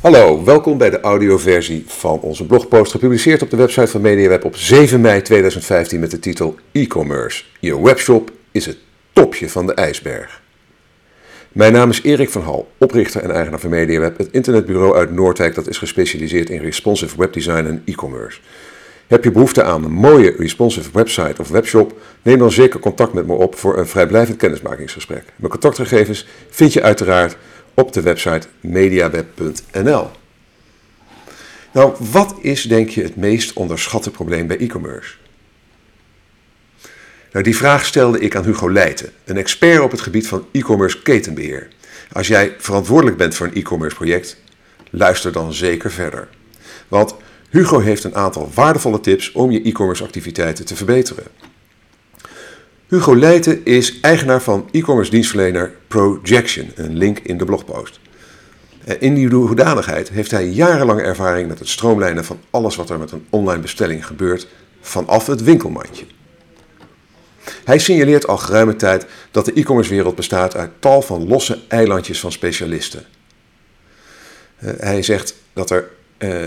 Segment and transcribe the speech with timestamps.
[0.00, 4.56] Hallo, welkom bij de audioversie van onze blogpost, gepubliceerd op de website van MediaWeb op
[4.56, 7.44] 7 mei 2015 met de titel E-commerce.
[7.60, 8.78] Je webshop is het
[9.12, 10.42] topje van de ijsberg.
[11.52, 15.54] Mijn naam is Erik van Hal, oprichter en eigenaar van MediaWeb, het internetbureau uit Noordwijk
[15.54, 18.40] dat is gespecialiseerd in responsive webdesign en e-commerce.
[19.06, 21.98] Heb je behoefte aan een mooie responsive website of webshop?
[22.22, 25.24] Neem dan zeker contact met me op voor een vrijblijvend kennismakingsgesprek.
[25.36, 27.36] Mijn contactgegevens vind je uiteraard
[27.76, 30.10] op de website mediaweb.nl.
[31.72, 35.14] Nou, wat is denk je het meest onderschatte probleem bij e-commerce?
[37.32, 41.02] Nou, die vraag stelde ik aan Hugo Leijten, een expert op het gebied van e-commerce
[41.02, 41.68] ketenbeheer.
[42.12, 44.36] Als jij verantwoordelijk bent voor een e-commerce project,
[44.90, 46.28] luister dan zeker verder.
[46.88, 47.14] Want
[47.50, 51.24] Hugo heeft een aantal waardevolle tips om je e-commerce activiteiten te verbeteren.
[52.88, 58.00] Hugo Leijten is eigenaar van e-commerce dienstverlener Projection, een link in de blogpost.
[58.98, 63.12] In die hoedanigheid heeft hij jarenlang ervaring met het stroomlijnen van alles wat er met
[63.12, 64.46] een online bestelling gebeurt
[64.80, 66.04] vanaf het winkelmandje.
[67.64, 72.20] Hij signaleert al geruime tijd dat de e-commerce wereld bestaat uit tal van losse eilandjes
[72.20, 73.04] van specialisten.
[74.56, 76.44] Eh, hij zegt dat er, uh,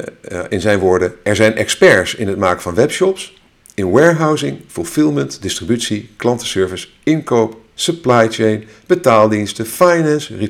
[0.49, 3.38] in zijn woorden, er zijn experts in het maken van webshops,
[3.79, 10.49] in warehousing, fulfillment, distributie, klantenservice, inkoop, supply chain, betaaldiensten, finance,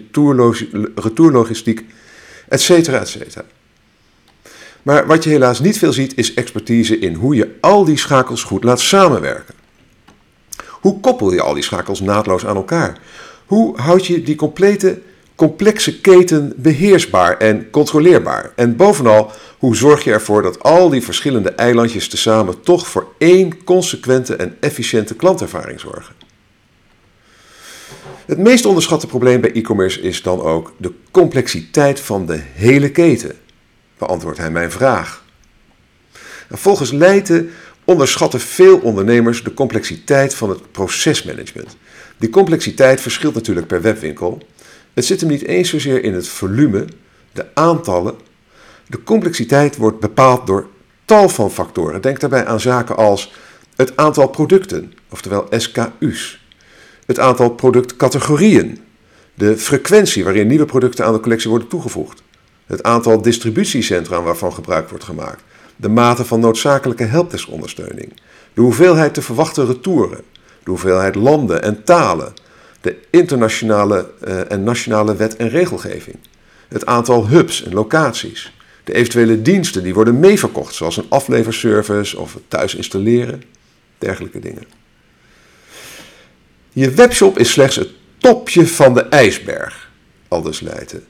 [0.95, 1.85] retourlogistiek,
[2.47, 2.69] etc.
[2.87, 3.37] etc.
[4.83, 8.43] Maar wat je helaas niet veel ziet is expertise in hoe je al die schakels
[8.43, 9.55] goed laat samenwerken.
[10.67, 12.99] Hoe koppel je al die schakels naadloos aan elkaar?
[13.45, 15.01] Hoe houd je die complete
[15.39, 18.51] complexe keten beheersbaar en controleerbaar?
[18.55, 23.63] En bovenal, hoe zorg je ervoor dat al die verschillende eilandjes tezamen toch voor één
[23.63, 26.15] consequente en efficiënte klantervaring zorgen?
[28.25, 33.35] Het meest onderschatte probleem bij e-commerce is dan ook de complexiteit van de hele keten.
[33.97, 35.23] Beantwoordt hij mijn vraag.
[36.49, 37.49] Volgens Leijten
[37.83, 41.77] onderschatten veel ondernemers de complexiteit van het procesmanagement.
[42.17, 44.41] Die complexiteit verschilt natuurlijk per webwinkel.
[44.93, 46.85] Het zit hem niet eens zozeer in het volume,
[47.31, 48.15] de aantallen.
[48.87, 50.67] De complexiteit wordt bepaald door
[51.05, 52.01] tal van factoren.
[52.01, 53.33] Denk daarbij aan zaken als
[53.75, 56.47] het aantal producten, oftewel SKU's,
[57.05, 58.79] het aantal productcategorieën,
[59.33, 62.23] de frequentie waarin nieuwe producten aan de collectie worden toegevoegd,
[62.65, 65.43] het aantal distributiecentra waarvan gebruik wordt gemaakt,
[65.75, 68.13] de mate van noodzakelijke helpdeskondersteuning,
[68.53, 70.21] de hoeveelheid te verwachten retouren,
[70.63, 72.33] de hoeveelheid landen en talen,
[72.81, 76.15] de internationale uh, en nationale wet en regelgeving,
[76.67, 78.53] het aantal hubs en locaties,
[78.83, 83.43] de eventuele diensten die worden meeverkocht, zoals een afleverservice of thuis installeren,
[83.97, 84.63] dergelijke dingen.
[86.73, 89.91] Je webshop is slechts het topje van de ijsberg,
[90.27, 91.03] aldus Leijten.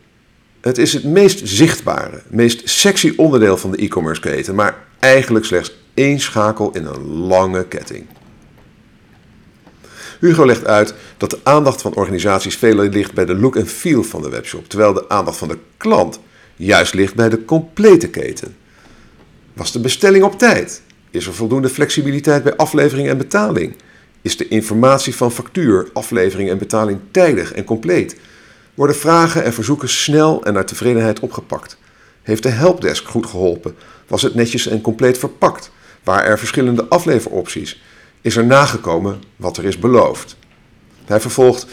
[0.62, 5.74] Het is het meest zichtbare, meest sexy onderdeel van de e-commerce keten, maar eigenlijk slechts
[5.94, 8.06] één schakel in een lange ketting.
[10.20, 14.04] Hugo legt uit dat de aandacht van organisaties veel ligt bij de look en feel
[14.04, 16.20] van de webshop, terwijl de aandacht van de klant
[16.56, 18.56] juist ligt bij de complete keten.
[19.54, 20.82] Was de bestelling op tijd?
[21.12, 23.76] Is er voldoende flexibiliteit bij aflevering en betaling?
[24.22, 28.16] Is de informatie van factuur, aflevering en betaling tijdig en compleet?
[28.74, 31.78] Worden vragen en verzoeken snel en naar tevredenheid opgepakt?
[32.22, 33.76] Heeft de helpdesk goed geholpen?
[34.08, 35.72] Was het netjes en compleet verpakt?
[36.04, 37.82] Waren er verschillende afleveropties?
[38.22, 40.38] Is er nagekomen wat er is beloofd?
[41.06, 41.66] Hij vervolgt.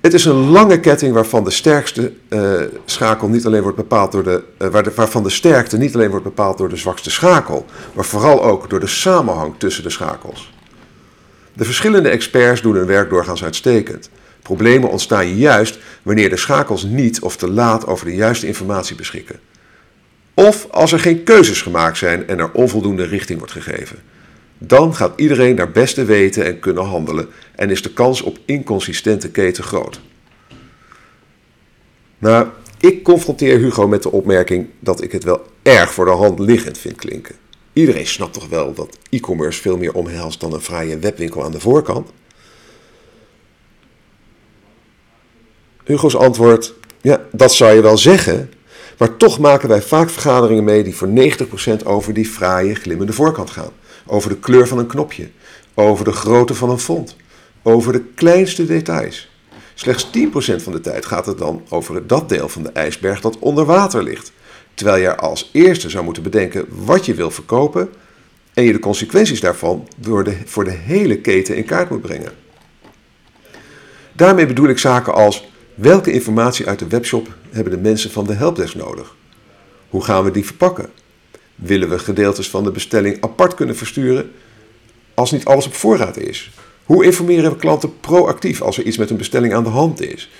[0.00, 4.22] Het is een lange ketting waarvan de sterkste uh, schakel niet alleen wordt bepaald door
[4.22, 7.66] de, uh, waar de, waarvan de sterkte niet alleen wordt bepaald door de zwakste schakel,
[7.92, 10.52] maar vooral ook door de samenhang tussen de schakels.
[11.52, 14.10] De verschillende experts doen hun werk doorgaans uitstekend.
[14.42, 19.40] Problemen ontstaan juist wanneer de schakels niet of te laat over de juiste informatie beschikken.
[20.34, 23.98] Of als er geen keuzes gemaakt zijn en er onvoldoende richting wordt gegeven.
[24.66, 29.30] Dan gaat iedereen naar beste weten en kunnen handelen en is de kans op inconsistente
[29.30, 30.00] keten groot.
[32.18, 32.46] Nou,
[32.80, 36.78] ik confronteer Hugo met de opmerking dat ik het wel erg voor de hand liggend
[36.78, 37.34] vind klinken.
[37.72, 41.60] Iedereen snapt toch wel dat e-commerce veel meer omhelst dan een fraaie webwinkel aan de
[41.60, 42.10] voorkant?
[45.84, 48.50] Hugo's antwoord: Ja, dat zou je wel zeggen.
[48.98, 51.08] Maar toch maken wij vaak vergaderingen mee die voor
[51.82, 53.70] 90% over die fraaie, glimmende voorkant gaan.
[54.06, 55.30] Over de kleur van een knopje,
[55.74, 57.16] over de grootte van een font,
[57.62, 59.30] over de kleinste details.
[59.74, 63.38] Slechts 10% van de tijd gaat het dan over dat deel van de ijsberg dat
[63.38, 64.32] onder water ligt.
[64.74, 67.88] Terwijl je als eerste zou moeten bedenken wat je wil verkopen
[68.54, 72.32] en je de consequenties daarvan de, voor de hele keten in kaart moet brengen.
[74.12, 78.34] Daarmee bedoel ik zaken als welke informatie uit de webshop hebben de mensen van de
[78.34, 79.14] helpdesk nodig?
[79.88, 80.90] Hoe gaan we die verpakken?
[81.62, 84.30] Willen we gedeeltes van de bestelling apart kunnen versturen
[85.14, 86.50] als niet alles op voorraad is?
[86.84, 90.30] Hoe informeren we klanten proactief als er iets met een bestelling aan de hand is?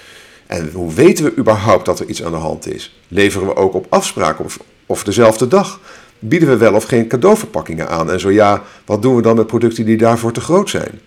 [0.46, 3.00] En hoe weten we überhaupt dat er iets aan de hand is?
[3.08, 5.80] Leveren we ook op afspraak of, of dezelfde dag?
[6.19, 8.10] Bieden we wel of geen cadeauverpakkingen aan?
[8.10, 11.00] En zo ja, wat doen we dan met producten die daarvoor te groot zijn?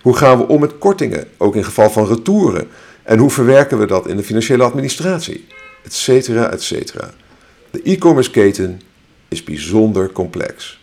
[0.00, 2.68] Hoe gaan we om met kortingen, ook in geval van retouren?
[3.02, 5.46] En hoe verwerken we dat in de financiële administratie?
[5.84, 7.10] Etcetera, etcetera.
[7.70, 8.80] De e-commerce keten
[9.28, 10.80] is bijzonder complex.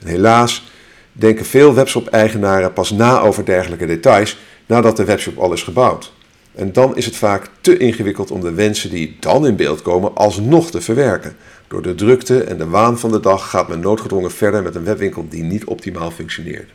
[0.00, 0.70] En helaas
[1.12, 4.36] denken veel webshop-eigenaren pas na over dergelijke details
[4.66, 6.12] nadat de webshop al is gebouwd.
[6.54, 10.14] En dan is het vaak te ingewikkeld om de wensen die dan in beeld komen
[10.14, 11.36] alsnog te verwerken.
[11.68, 14.84] Door de drukte en de waan van de dag gaat men noodgedwongen verder met een
[14.84, 16.70] webwinkel die niet optimaal functioneert.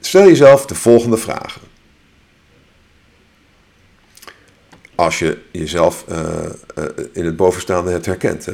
[0.00, 1.73] Stel jezelf de volgende vragen.
[4.94, 6.18] Als je jezelf uh,
[6.78, 8.46] uh, in het bovenstaande hebt herkend.
[8.46, 8.52] Hè?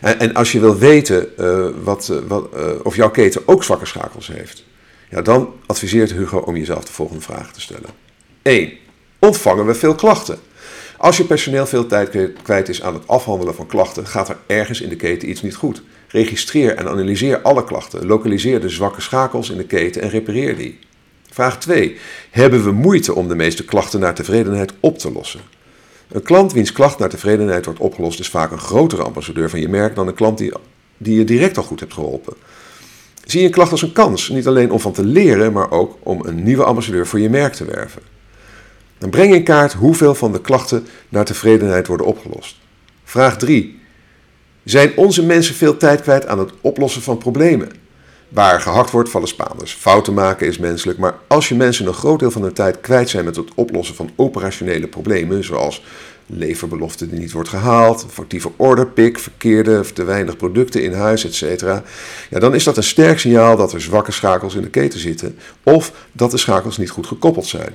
[0.00, 2.48] En, en, als je wil weten uh, wat, wat,
[2.82, 4.64] of jouw keten ook zwakke schakels heeft,
[5.10, 7.90] ja, dan adviseert Hugo om jezelf de volgende vragen te stellen.
[8.42, 8.72] 1.
[9.18, 10.38] Ontvangen we veel klachten?
[10.96, 14.80] Als je personeel veel tijd kwijt is aan het afhandelen van klachten, gaat er ergens
[14.80, 15.82] in de keten iets niet goed.
[16.08, 20.78] Registreer en analyseer alle klachten, lokaliseer de zwakke schakels in de keten en repareer die.
[21.30, 21.96] Vraag 2.
[22.30, 25.40] Hebben we moeite om de meeste klachten naar tevredenheid op te lossen?
[26.12, 29.68] Een klant wiens klacht naar tevredenheid wordt opgelost is vaak een grotere ambassadeur van je
[29.68, 30.52] merk dan een klant die,
[30.96, 32.34] die je direct al goed hebt geholpen.
[33.24, 36.24] Zie je klacht als een kans, niet alleen om van te leren, maar ook om
[36.24, 38.02] een nieuwe ambassadeur voor je merk te werven.
[38.98, 42.56] Dan breng in kaart hoeveel van de klachten naar tevredenheid worden opgelost.
[43.04, 43.80] Vraag 3.
[44.64, 47.81] Zijn onze mensen veel tijd kwijt aan het oplossen van problemen?
[48.32, 49.74] Waar gehakt wordt, vallen Spaanders.
[49.74, 53.08] Fouten maken is menselijk, maar als je mensen een groot deel van hun tijd kwijt
[53.08, 55.84] zijn met het oplossen van operationele problemen, zoals
[56.26, 61.62] leverbelofte die niet wordt gehaald, foutieve orderpik, verkeerde of te weinig producten in huis, etc.
[62.30, 65.38] Ja, dan is dat een sterk signaal dat er zwakke schakels in de keten zitten
[65.62, 67.74] of dat de schakels niet goed gekoppeld zijn.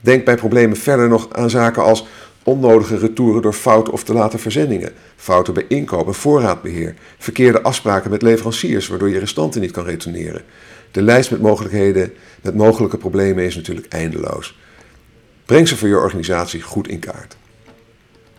[0.00, 2.06] Denk bij problemen verder nog aan zaken als
[2.46, 8.10] onnodige retouren door fouten of te late verzendingen, fouten bij inkoop en voorraadbeheer, verkeerde afspraken
[8.10, 10.42] met leveranciers waardoor je restanten niet kan retourneren.
[10.90, 12.12] De lijst met mogelijkheden,
[12.42, 14.58] met mogelijke problemen is natuurlijk eindeloos.
[15.44, 17.36] Breng ze voor je organisatie goed in kaart.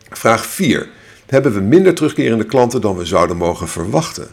[0.09, 0.89] Vraag 4.
[1.25, 4.27] Hebben we minder terugkerende klanten dan we zouden mogen verwachten?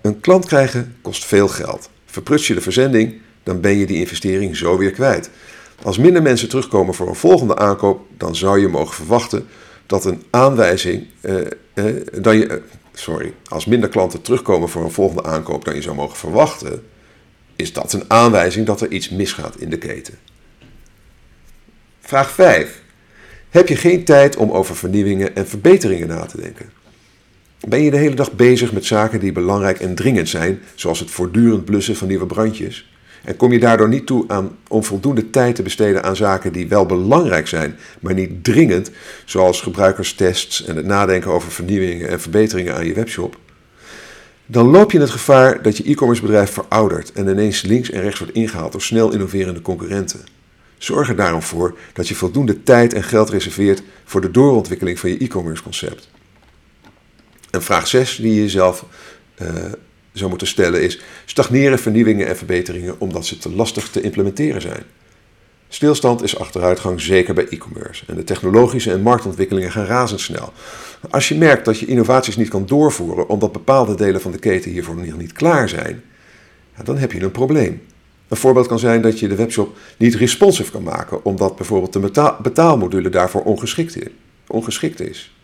[0.00, 1.90] Een klant krijgen kost veel geld.
[2.06, 5.30] Verpruts je de verzending, dan ben je die investering zo weer kwijt.
[5.82, 9.46] Als minder mensen terugkomen voor een volgende aankoop, dan zou je mogen verwachten
[9.86, 11.06] dat een aanwijzing.
[11.20, 11.36] Eh,
[11.74, 12.56] eh, je, eh,
[12.92, 16.82] sorry, als minder klanten terugkomen voor een volgende aankoop dan je zou mogen verwachten,
[17.56, 20.18] is dat een aanwijzing dat er iets misgaat in de keten.
[22.00, 22.82] Vraag 5.
[23.50, 26.70] Heb je geen tijd om over vernieuwingen en verbeteringen na te denken?
[27.68, 31.10] Ben je de hele dag bezig met zaken die belangrijk en dringend zijn, zoals het
[31.10, 32.87] voortdurend blussen van nieuwe brandjes?
[33.28, 36.68] En kom je daardoor niet toe aan, om voldoende tijd te besteden aan zaken die
[36.68, 38.90] wel belangrijk zijn, maar niet dringend,
[39.24, 43.38] zoals gebruikerstests en het nadenken over vernieuwingen en verbeteringen aan je webshop?
[44.46, 48.18] Dan loop je het gevaar dat je e-commerce bedrijf veroudert en ineens links en rechts
[48.18, 50.20] wordt ingehaald door snel innoverende concurrenten.
[50.78, 55.10] Zorg er daarom voor dat je voldoende tijd en geld reserveert voor de doorontwikkeling van
[55.10, 56.08] je e-commerce concept.
[57.50, 58.84] En vraag 6 die je jezelf
[59.42, 59.48] uh,
[60.18, 64.82] zou moeten stellen is: stagneren vernieuwingen en verbeteringen omdat ze te lastig te implementeren zijn?
[65.68, 68.04] Stilstand is achteruitgang, zeker bij e-commerce.
[68.06, 70.52] En de technologische en marktontwikkelingen gaan razendsnel.
[71.10, 74.70] Als je merkt dat je innovaties niet kan doorvoeren omdat bepaalde delen van de keten
[74.70, 76.02] hiervoor nog niet klaar zijn,
[76.84, 77.82] dan heb je een probleem.
[78.28, 82.34] Een voorbeeld kan zijn dat je de webshop niet responsive kan maken, omdat bijvoorbeeld de
[82.42, 83.42] betaalmodule daarvoor
[84.46, 85.34] ongeschikt is.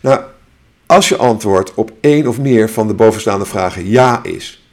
[0.00, 0.20] Nou,
[0.92, 4.66] als je antwoord op één of meer van de bovenstaande vragen ja is,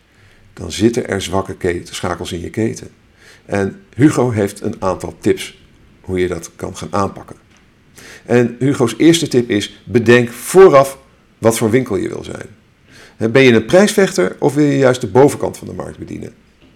[0.54, 2.90] dan zitten er zwakke schakels in je keten.
[3.46, 5.62] En Hugo heeft een aantal tips
[6.02, 7.36] hoe je dat kan gaan aanpakken.
[8.26, 10.98] En Hugo's eerste tip is: bedenk vooraf
[11.38, 13.32] wat voor winkel je wil zijn.
[13.32, 16.34] Ben je een prijsvechter of wil je juist de bovenkant van de markt bedienen?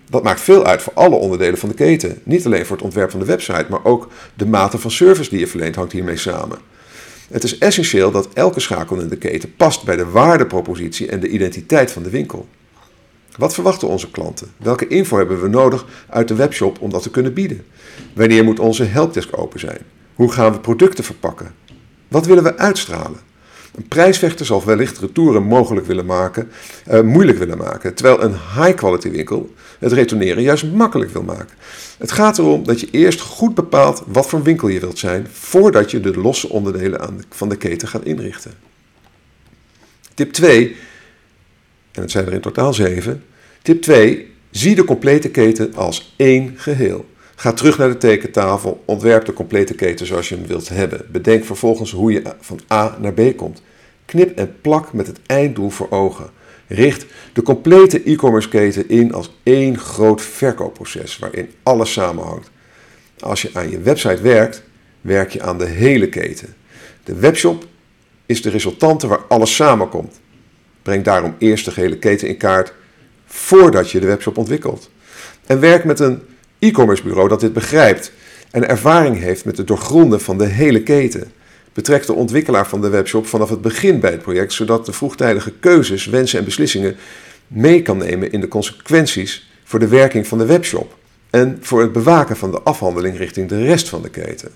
[0.10, 2.20] Dat maakt veel uit voor alle onderdelen van de keten.
[2.24, 5.40] Niet alleen voor het ontwerp van de website, maar ook de mate van service die
[5.40, 6.58] je verleent hangt hiermee samen.
[7.34, 11.28] Het is essentieel dat elke schakel in de keten past bij de waardepropositie en de
[11.28, 12.48] identiteit van de winkel.
[13.38, 14.52] Wat verwachten onze klanten?
[14.58, 17.66] Welke info hebben we nodig uit de webshop om dat te kunnen bieden?
[18.16, 19.78] Wanneer moet onze helpdesk open zijn?
[20.14, 21.54] Hoe gaan we producten verpakken?
[22.08, 23.20] Wat willen we uitstralen?
[23.76, 26.52] Een prijsvechter zal wellicht retouren mogelijk willen maken,
[26.92, 31.56] uh, moeilijk willen maken, terwijl een high-quality winkel het retourneren juist makkelijk wil maken.
[31.98, 35.92] Het gaat erom dat je eerst goed bepaalt wat voor winkel je wilt zijn, voordat
[35.92, 38.54] je de losse onderdelen van de keten gaat inrichten.
[40.14, 40.76] Tip 2,
[41.92, 43.24] en het zijn er in totaal 7.
[43.62, 47.06] Tip 2, zie de complete keten als één geheel.
[47.44, 51.06] Ga terug naar de tekentafel, ontwerp de complete keten zoals je hem wilt hebben.
[51.12, 53.62] Bedenk vervolgens hoe je van A naar B komt.
[54.06, 56.30] Knip en plak met het einddoel voor ogen.
[56.68, 62.50] Richt de complete e-commerce keten in als één groot verkoopproces waarin alles samenhangt.
[63.20, 64.64] Als je aan je website werkt,
[65.02, 66.56] werk je aan de hele keten.
[67.04, 67.66] De webshop
[68.26, 70.20] is de resultante waar alles samenkomt.
[70.82, 72.74] Breng daarom eerst de gehele keten in kaart
[73.26, 74.90] voordat je de webshop ontwikkelt.
[75.46, 76.22] En werk met een
[76.64, 78.12] e-commerce bureau dat dit begrijpt
[78.52, 81.32] en ervaring heeft met het doorgronden van de hele keten.
[81.74, 85.52] Betrek de ontwikkelaar van de webshop vanaf het begin bij het project, zodat de vroegtijdige
[85.60, 86.96] keuzes, wensen en beslissingen
[87.48, 90.98] mee kan nemen in de consequenties voor de werking van de webshop
[91.30, 94.50] en voor het bewaken van de afhandeling richting de rest van de keten.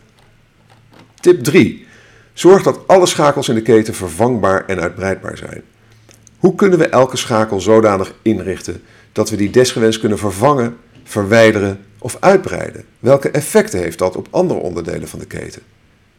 [1.20, 1.86] Tip 3.
[2.34, 5.62] Zorg dat alle schakels in de keten vervangbaar en uitbreidbaar zijn.
[6.38, 12.18] Hoe kunnen we elke schakel zodanig inrichten dat we die desgewenst kunnen vervangen, verwijderen of
[12.20, 12.86] uitbreiden?
[13.00, 15.62] Welke effecten heeft dat op andere onderdelen van de keten?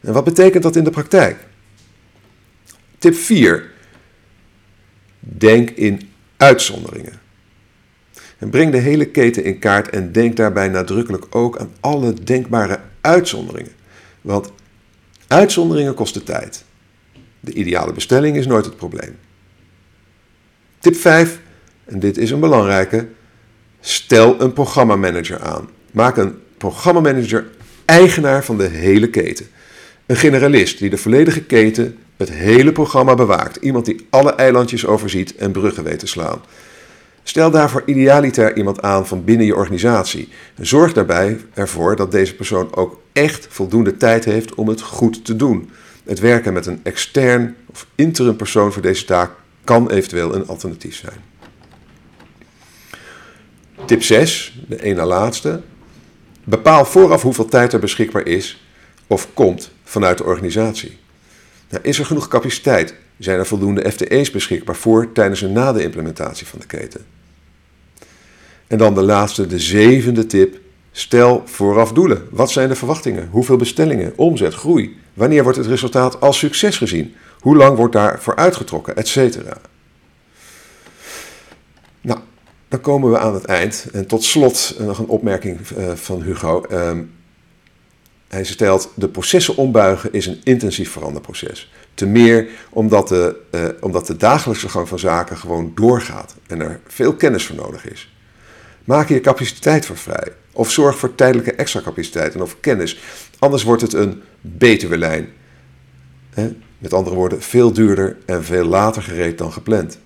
[0.00, 1.47] En wat betekent dat in de praktijk?
[2.99, 3.70] Tip 4.
[5.20, 7.20] Denk in uitzonderingen.
[8.38, 12.80] En breng de hele keten in kaart en denk daarbij nadrukkelijk ook aan alle denkbare
[13.00, 13.73] uitzonderingen.
[14.20, 14.52] Want
[15.26, 16.64] uitzonderingen kosten tijd.
[17.40, 19.18] De ideale bestelling is nooit het probleem.
[20.78, 21.40] Tip 5,
[21.85, 23.08] en dit is een belangrijke,
[23.80, 25.68] stel een programmamanager aan.
[25.90, 27.47] Maak een programmamanager
[27.85, 29.47] eigenaar van de hele keten.
[30.06, 33.56] Een generalist die de volledige keten, het hele programma bewaakt.
[33.56, 36.40] Iemand die alle eilandjes overziet en bruggen weet te slaan.
[37.23, 40.28] Stel daarvoor idealiter iemand aan van binnen je organisatie.
[40.61, 45.37] Zorg daarbij ervoor dat deze persoon ook echt voldoende tijd heeft om het goed te
[45.37, 45.70] doen.
[46.04, 49.30] Het werken met een extern of interim persoon voor deze taak
[49.64, 51.38] kan eventueel een alternatief zijn.
[53.88, 55.61] Tip 6, de ene laatste.
[56.45, 58.64] Bepaal vooraf hoeveel tijd er beschikbaar is
[59.07, 60.99] of komt vanuit de organisatie.
[61.68, 62.95] Nou, is er genoeg capaciteit?
[63.18, 67.07] Zijn er voldoende FTE's beschikbaar voor tijdens en na de implementatie van de keten?
[68.66, 70.59] En dan de laatste, de zevende tip.
[70.92, 72.26] Stel vooraf doelen.
[72.30, 73.28] Wat zijn de verwachtingen?
[73.30, 74.12] Hoeveel bestellingen?
[74.16, 74.54] Omzet?
[74.54, 74.97] Groei?
[75.14, 77.14] Wanneer wordt het resultaat als succes gezien?
[77.40, 78.97] Hoe lang wordt daarvoor uitgetrokken?
[78.97, 79.57] Etcetera.
[82.00, 82.21] Nou,
[82.68, 83.87] dan komen we aan het eind.
[83.92, 86.62] En tot slot nog een opmerking eh, van Hugo.
[86.62, 87.02] Ehm,
[88.28, 91.72] hij stelt, de processen ombuigen is een intensief veranderproces.
[91.94, 96.80] Te meer omdat de, uh, omdat de dagelijkse gang van zaken gewoon doorgaat en er
[96.87, 98.14] veel kennis voor nodig is.
[98.84, 100.32] Maak je capaciteit voor vrij.
[100.52, 103.00] Of zorg voor tijdelijke extra capaciteit en of kennis.
[103.38, 105.28] Anders wordt het een betere lijn.
[106.78, 109.98] Met andere woorden, veel duurder en veel later gereed dan gepland.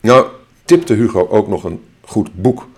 [0.00, 0.26] Nou,
[0.66, 2.68] tipte Hugo ook nog een goed boek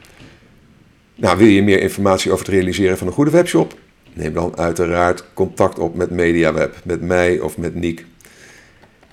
[1.22, 3.74] Nou, wil je meer informatie over het realiseren van een goede webshop?
[4.12, 8.06] Neem dan uiteraard contact op met MediaWeb, met mij of met Niek.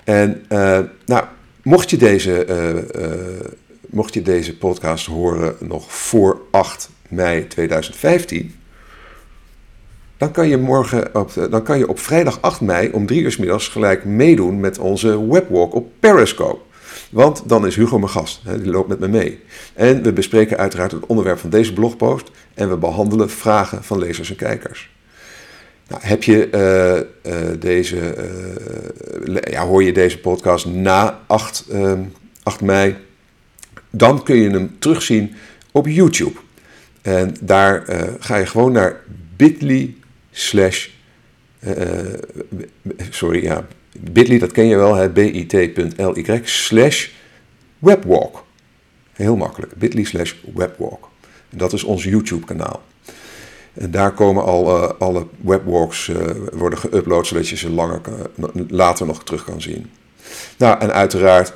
[0.04, 1.24] En uh, nou,
[1.62, 3.14] mocht je, deze, uh, uh,
[3.86, 8.54] mocht je deze podcast horen nog voor 8 mei 2015,
[10.16, 13.36] dan kan je, morgen op, dan kan je op vrijdag 8 mei om 3 uur
[13.38, 16.69] middags gelijk meedoen met onze webwalk op Periscope.
[17.10, 19.40] Want dan is Hugo mijn gast, hè, die loopt met me mee.
[19.74, 24.30] En we bespreken uiteraard het onderwerp van deze blogpost en we behandelen vragen van lezers
[24.30, 24.90] en kijkers.
[25.88, 26.48] Nou, heb je
[27.24, 27.96] uh, uh, deze,
[29.26, 31.66] uh, ja, hoor je deze podcast na 8,
[32.42, 32.96] 8 mei,
[33.90, 35.34] dan kun je hem terugzien
[35.72, 36.38] op YouTube.
[37.02, 37.84] En daar
[38.20, 39.00] ga je gewoon naar
[39.36, 39.96] bit.ly
[40.30, 40.88] slash,
[43.10, 43.66] sorry, ja,
[44.00, 47.08] bit.ly, dat ken je wel, bit.ly slash
[47.78, 48.44] webwalk.
[49.12, 51.08] Heel makkelijk, bit.ly slash webwalk.
[51.50, 52.82] Dat is ons YouTube kanaal.
[53.72, 56.16] En daar komen al uh, alle webwalks uh,
[56.52, 58.00] worden geüpload, zodat je ze langer
[58.68, 59.90] later nog terug kan zien.
[60.58, 61.52] Nou, en uiteraard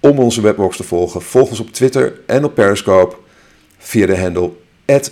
[0.00, 1.22] om onze webbox te volgen.
[1.22, 3.16] Volg ons op Twitter en op Periscope
[3.78, 4.52] via de handle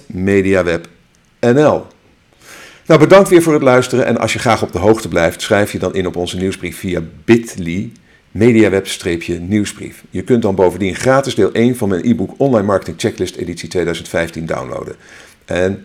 [0.07, 1.87] mediawebnl.
[2.87, 5.73] Nou, bedankt weer voor het luisteren en als je graag op de hoogte blijft, schrijf
[5.73, 7.93] je dan in op onze nieuwsbrief via bit.ly
[8.31, 10.05] mediaweb-nieuwsbrief.
[10.11, 14.47] Je kunt dan bovendien gratis deel 1 van mijn e-book Online Marketing Checklist editie 2015
[14.47, 14.97] downloaden.
[15.45, 15.85] En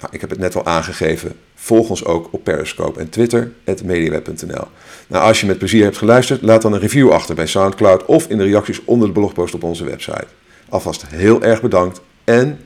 [0.00, 3.52] nou, ik heb het net al aangegeven, volg ons ook op Periscope en Twitter,
[3.84, 4.64] mediaweb.nl.
[5.06, 8.26] Nou, als je met plezier hebt geluisterd, laat dan een review achter bij Soundcloud of
[8.28, 10.26] in de reacties onder de blogpost op onze website.
[10.68, 12.58] Alvast heel erg bedankt en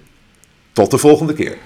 [0.72, 1.56] tot de volgende keer.